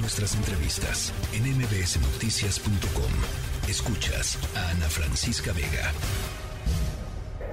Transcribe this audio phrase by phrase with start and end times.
[0.00, 3.12] Nuestras entrevistas en mbsnoticias.com.
[3.68, 5.92] Escuchas a Ana Francisca Vega.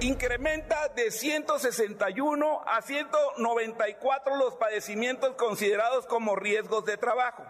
[0.00, 7.42] Incrementa de 161 a 194 los padecimientos considerados como riesgos de trabajo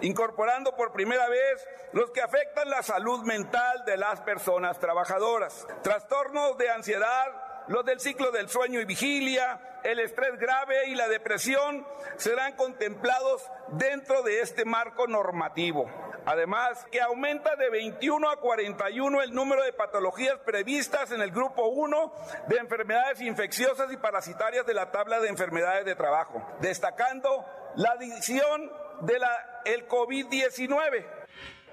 [0.00, 5.66] incorporando por primera vez los que afectan la salud mental de las personas trabajadoras.
[5.82, 11.06] Trastornos de ansiedad, los del ciclo del sueño y vigilia, el estrés grave y la
[11.06, 15.88] depresión serán contemplados dentro de este marco normativo.
[16.26, 21.68] Además, que aumenta de 21 a 41 el número de patologías previstas en el grupo
[21.68, 22.12] 1
[22.48, 27.46] de enfermedades infecciosas y parasitarias de la tabla de enfermedades de trabajo, destacando
[27.76, 28.68] la adición
[29.02, 31.19] de la el COVID-19.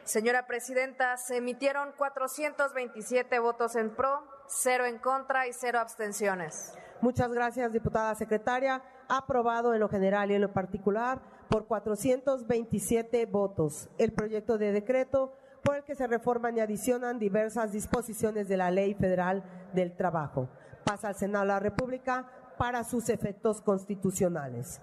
[0.07, 6.73] Señora Presidenta, se emitieron 427 votos en pro, cero en contra y cero abstenciones.
[7.01, 8.81] Muchas gracias, diputada secretaria.
[9.09, 15.33] Aprobado en lo general y en lo particular por 427 votos el proyecto de decreto
[15.61, 19.43] por el que se reforman y adicionan diversas disposiciones de la Ley Federal
[19.73, 20.47] del Trabajo.
[20.85, 24.79] Pasa al Senado de la República para sus efectos constitucionales.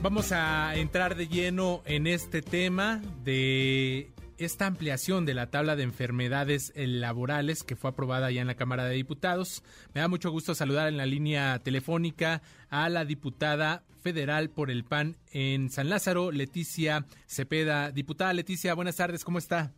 [0.00, 5.82] Vamos a entrar de lleno en este tema de esta ampliación de la tabla de
[5.82, 9.64] enfermedades laborales que fue aprobada ya en la Cámara de Diputados.
[9.94, 14.84] Me da mucho gusto saludar en la línea telefónica a la diputada federal por el
[14.84, 17.90] PAN en San Lázaro, Leticia Cepeda.
[17.90, 19.72] Diputada Leticia, buenas tardes, ¿cómo está?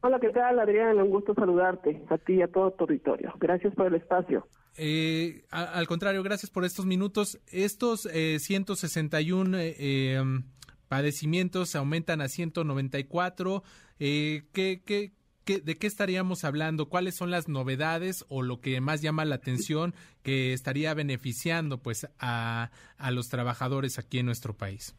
[0.00, 0.98] Hola, ¿qué tal, Adrián?
[0.98, 3.32] Un gusto saludarte, a ti y a todo tu territorio.
[3.38, 4.48] Gracias por el espacio.
[4.76, 7.40] Eh, al contrario, gracias por estos minutos.
[7.50, 10.44] Estos eh, 161 eh, em,
[10.88, 13.62] padecimientos aumentan a 194.
[13.98, 15.12] Eh, ¿qué, qué,
[15.44, 16.88] qué, ¿De qué estaríamos hablando?
[16.88, 22.08] ¿Cuáles son las novedades o lo que más llama la atención que estaría beneficiando pues
[22.18, 24.94] a, a los trabajadores aquí en nuestro país?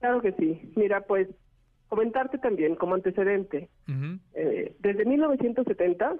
[0.00, 0.72] Claro que sí.
[0.76, 1.28] Mira, pues
[1.90, 3.68] comentarte también como antecedente.
[4.34, 6.14] eh, desde 1970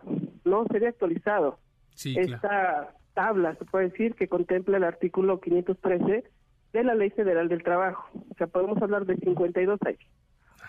[0.45, 1.59] no se había actualizado
[2.01, 6.25] Sí, esta tabla, se puede decir, que contempla el artículo 513
[6.73, 8.09] de la Ley Federal del Trabajo.
[8.15, 10.01] O sea, podemos hablar de 52 años.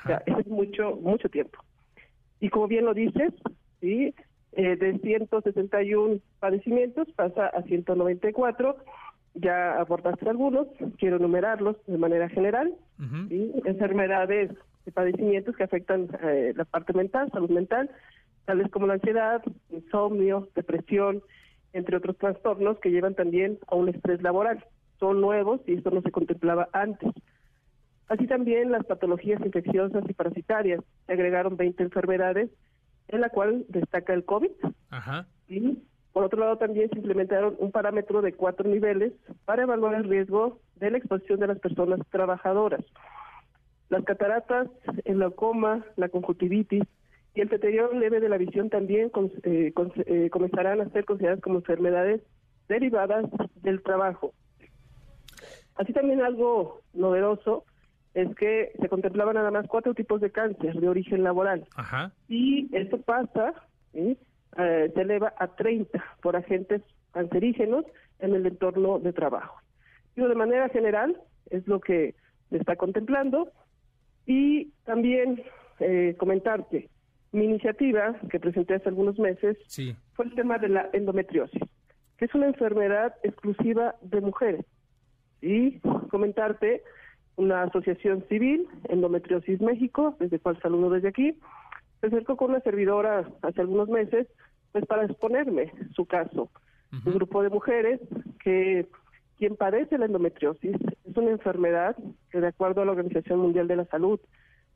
[0.03, 1.63] O sea, es mucho, mucho tiempo.
[2.41, 3.31] Y como bien lo dices,
[3.79, 4.13] sí,
[4.51, 8.75] eh, de 161 padecimientos pasa a 194.
[9.35, 10.67] Ya abordaste algunos,
[10.97, 12.73] quiero enumerarlos de manera general.
[13.29, 14.51] Enfermedades
[14.83, 17.89] de padecimientos que afectan eh, la parte mental, salud mental,
[18.51, 21.23] tales como la ansiedad, insomnio, depresión,
[21.71, 24.65] entre otros trastornos que llevan también a un estrés laboral.
[24.99, 27.13] Son nuevos y esto no se contemplaba antes.
[28.09, 30.83] Así también las patologías infecciosas y parasitarias.
[31.07, 32.49] Se agregaron 20 enfermedades,
[33.07, 34.51] en la cual destaca el COVID.
[34.89, 35.27] Ajá.
[35.47, 35.77] Y
[36.11, 39.13] por otro lado también se implementaron un parámetro de cuatro niveles
[39.45, 42.83] para evaluar el riesgo de la exposición de las personas trabajadoras.
[43.87, 44.67] Las cataratas,
[45.05, 46.83] el glaucoma, la conjuntivitis
[47.33, 51.05] y el deterioro leve de la visión también con- eh, con- eh, comenzarán a ser
[51.05, 52.21] consideradas como enfermedades
[52.67, 53.25] derivadas
[53.61, 54.33] del trabajo.
[55.75, 57.65] Así también algo novedoso
[58.13, 62.11] es que se contemplaban nada más cuatro tipos de cáncer de origen laboral Ajá.
[62.27, 63.53] y esto pasa,
[63.93, 64.17] ¿sí?
[64.57, 66.81] Eh, se eleva a 30 por agentes
[67.13, 67.85] cancerígenos
[68.19, 69.57] en el entorno de trabajo.
[70.15, 71.17] Digo, de manera general,
[71.49, 72.15] es lo que
[72.49, 73.49] se está contemplando.
[74.25, 75.41] Y también
[75.79, 76.89] eh, comentarte,
[77.31, 79.95] mi iniciativa que presenté hace algunos meses Sí.
[80.13, 81.61] fue el tema de la endometriosis,
[82.17, 84.65] que es una enfermedad exclusiva de mujeres.
[85.41, 86.83] Y comentarte,
[87.37, 91.39] una asociación civil, Endometriosis México, desde cual saludo desde aquí,
[91.99, 94.27] se acercó con una servidora hace algunos meses,
[94.71, 96.49] pues para exponerme su caso.
[97.05, 98.01] Un grupo de mujeres
[98.43, 98.85] que
[99.37, 100.75] quien padece la endometriosis
[101.05, 101.95] es una enfermedad
[102.29, 104.19] que de acuerdo a la Organización Mundial de la Salud,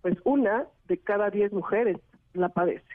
[0.01, 1.97] pues una de cada diez mujeres
[2.35, 2.93] la padece.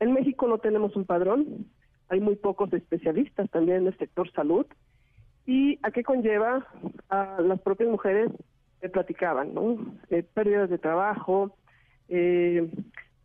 [0.00, 1.66] En México no tenemos un padrón,
[2.08, 4.66] hay muy pocos especialistas también en el sector salud.
[5.46, 6.66] ¿Y a qué conlleva?
[7.08, 8.30] A las propias mujeres
[8.80, 9.78] que platicaban, ¿no?
[10.10, 11.56] Eh, pérdidas de trabajo,
[12.08, 12.68] eh,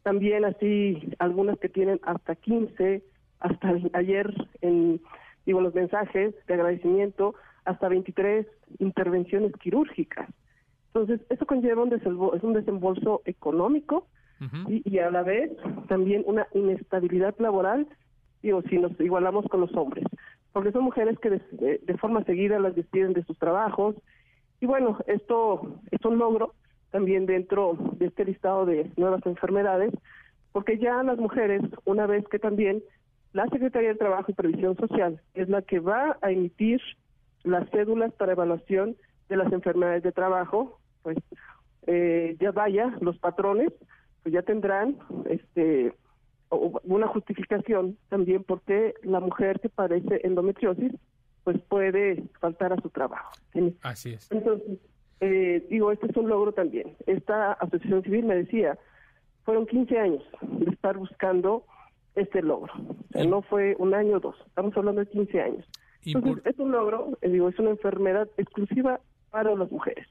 [0.04, 3.04] también así algunas que tienen hasta 15,
[3.39, 4.31] hasta ayer
[4.62, 5.01] en
[5.45, 8.48] digo los mensajes de agradecimiento, hasta 23
[8.80, 10.30] intervenciones quirúrgicas.
[10.88, 14.07] Entonces, eso conlleva un desembolso, es un desembolso económico
[14.68, 15.52] Y, y a la vez
[15.88, 17.88] también una inestabilidad laboral,
[18.44, 20.04] digo, si nos igualamos con los hombres,
[20.52, 23.96] porque son mujeres que de, de- de forma seguida las despiden de sus trabajos.
[24.62, 26.54] Y bueno, esto es un logro
[26.92, 29.94] también dentro de este listado de nuevas enfermedades,
[30.52, 32.82] porque ya las mujeres, una vez que también
[33.34, 36.82] la Secretaría del Trabajo y Previsión Social es la que va a emitir
[37.44, 38.96] las cédulas para evaluación
[39.28, 41.18] de las enfermedades de trabajo, pues
[41.88, 43.72] eh, ya vaya, los patrones
[44.25, 44.98] pues ya tendrán
[45.30, 45.94] este
[46.50, 50.94] una justificación también porque la mujer que padece endometriosis
[51.44, 53.33] pues puede faltar a su trabajo.
[53.83, 54.31] Así es.
[54.31, 54.80] Entonces,
[55.19, 56.95] eh, digo, este es un logro también.
[57.06, 58.80] Esta asociación civil me decía,
[59.44, 61.63] fueron 15 años de estar buscando
[62.16, 62.74] este logro.
[62.74, 65.66] O sea, no fue un año o dos, estamos hablando de 15 años.
[66.04, 69.00] Entonces, es un logro, eh, digo, es una enfermedad exclusiva
[69.30, 70.07] para las mujeres.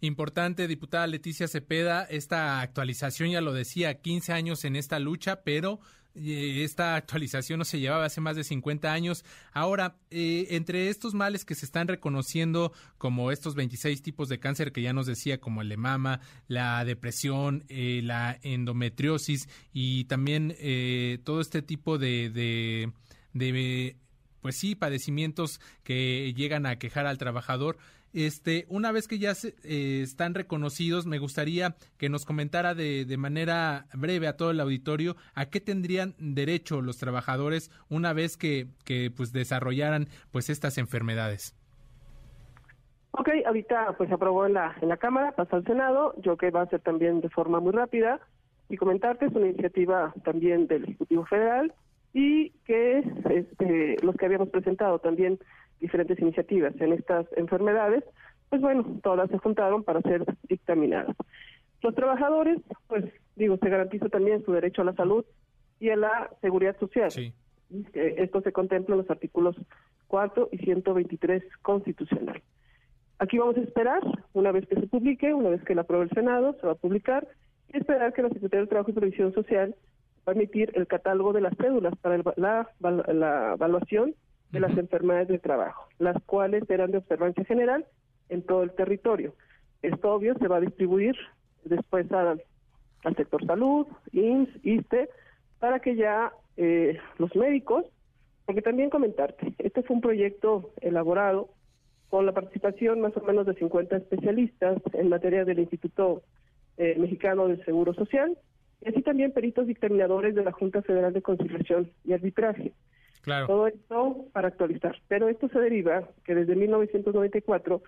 [0.00, 5.80] Importante, diputada Leticia Cepeda, esta actualización, ya lo decía, 15 años en esta lucha, pero
[6.14, 9.24] eh, esta actualización no se llevaba hace más de 50 años.
[9.52, 14.72] Ahora, eh, entre estos males que se están reconociendo como estos 26 tipos de cáncer
[14.72, 20.56] que ya nos decía, como el de mama, la depresión, eh, la endometriosis y también
[21.24, 23.96] todo este tipo de, de,
[24.40, 27.78] pues sí, padecimientos que llegan a quejar al trabajador,
[28.14, 29.32] este, una vez que ya
[29.64, 34.60] eh, están reconocidos, me gustaría que nos comentara de, de, manera breve a todo el
[34.60, 40.78] auditorio a qué tendrían derecho los trabajadores una vez que, que pues desarrollaran pues estas
[40.78, 41.54] enfermedades.
[43.10, 46.62] Ok, ahorita pues aprobó en la, en la Cámara, pasa al Senado, yo que va
[46.62, 48.20] a ser también de forma muy rápida
[48.70, 51.74] y comentarte, es una iniciativa también del Ejecutivo Federal
[52.12, 52.98] y que
[53.30, 55.38] este, los que habíamos presentado también
[55.80, 58.04] diferentes iniciativas en estas enfermedades,
[58.48, 61.16] pues bueno, todas se juntaron para ser dictaminadas.
[61.82, 62.58] Los trabajadores,
[62.88, 63.04] pues
[63.36, 65.24] digo, se garantiza también su derecho a la salud
[65.78, 67.10] y a la seguridad social.
[67.10, 67.32] Sí.
[67.92, 69.56] Esto se contempla en los artículos
[70.08, 72.42] 4 y 123 constitucional.
[73.18, 74.00] Aquí vamos a esperar,
[74.32, 76.76] una vez que se publique, una vez que la apruebe el Senado, se va a
[76.76, 77.28] publicar,
[77.72, 79.74] y esperar que la Secretaría de Trabajo y Previsión Social
[80.28, 84.14] va a emitir el catálogo de las cédulas para la, la evaluación
[84.50, 87.86] de las enfermedades de trabajo, las cuales serán de observancia general
[88.28, 89.34] en todo el territorio.
[89.82, 91.16] Esto obvio se va a distribuir
[91.64, 92.42] después al,
[93.16, 95.08] sector salud, INS, ISTE,
[95.60, 97.86] para que ya eh, los médicos,
[98.44, 101.48] porque también comentarte, este fue un proyecto elaborado
[102.10, 106.22] con la participación más o menos de 50 especialistas en materia del Instituto
[106.76, 108.36] eh, Mexicano del Seguro Social,
[108.80, 112.72] y así también peritos dictaminadores de la Junta Federal de Conciliación y Arbitraje.
[113.46, 114.96] Todo esto para actualizar.
[115.08, 117.82] Pero esto se deriva que desde 1994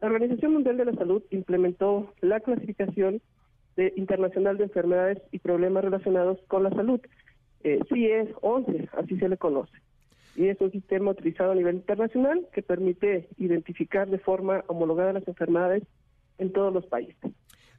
[0.00, 3.20] la Organización Mundial de la Salud implementó la clasificación
[3.76, 7.00] de, internacional de enfermedades y problemas relacionados con la salud.
[7.62, 9.76] Eh, CIE 11, así se le conoce.
[10.34, 15.28] Y es un sistema utilizado a nivel internacional que permite identificar de forma homologada las
[15.28, 15.82] enfermedades
[16.38, 17.32] en todos los países.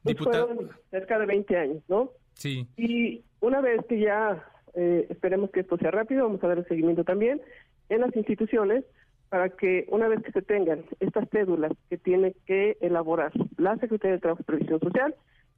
[0.03, 2.11] Pues fueron cerca de 20 años, ¿no?
[2.41, 2.67] Sí.
[2.75, 4.43] Y una vez que ya
[4.73, 7.41] eh, esperemos que esto sea rápido, vamos a dar el seguimiento también
[7.89, 8.83] en las instituciones
[9.29, 14.15] para que una vez que se tengan estas cédulas que tiene que elaborar la Secretaría
[14.15, 15.15] de Trabajo y Previsión Social,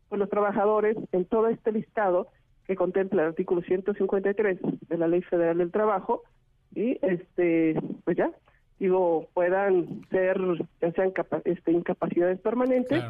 [0.09, 2.27] pues los trabajadores en todo este listado
[2.67, 4.59] que contempla el artículo 153
[4.89, 6.23] de la Ley Federal del Trabajo,
[6.75, 8.31] y este, pues ya,
[8.77, 10.37] digo, puedan ser,
[10.81, 11.13] ya sean
[11.45, 13.03] este, incapacidades permanentes,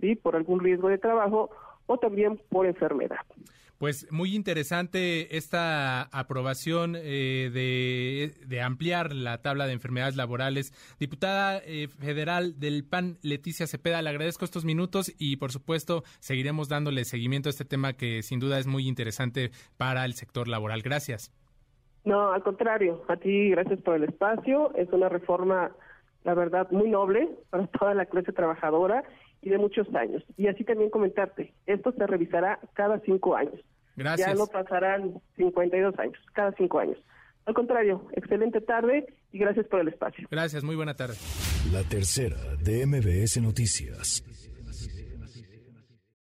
[0.00, 0.16] ¿sí?
[0.16, 1.50] por algún riesgo de trabajo
[1.90, 3.18] o también por enfermedad.
[3.78, 10.72] Pues muy interesante esta aprobación eh, de, ampliar la tabla de enfermedades laborales.
[11.00, 16.68] Diputada eh, federal del PAN, Leticia Cepeda, le agradezco estos minutos y por supuesto seguiremos
[16.68, 20.82] dándole seguimiento a este tema que sin duda es muy interesante para el sector laboral.
[20.82, 21.32] Gracias.
[22.04, 24.72] No, al contrario, a ti gracias por el espacio.
[24.76, 25.72] Es una reforma,
[26.22, 29.02] la verdad, muy noble para toda la clase trabajadora
[29.42, 30.24] y de muchos años.
[30.36, 33.60] Y así también comentarte, esto se revisará cada cinco años.
[33.96, 34.28] Gracias.
[34.28, 36.98] Ya no pasarán 52 años, cada cinco años.
[37.46, 40.28] Al contrario, excelente tarde y gracias por el espacio.
[40.30, 41.16] Gracias, muy buena tarde.
[41.72, 44.24] La tercera de MBS Noticias.